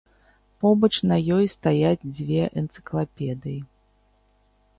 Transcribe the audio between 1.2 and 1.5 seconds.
ёй